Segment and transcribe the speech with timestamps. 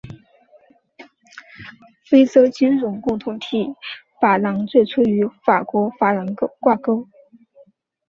[2.09, 3.67] 非洲金融共同体
[4.19, 6.25] 法郎最初与法国法郎
[6.59, 7.07] 挂钩。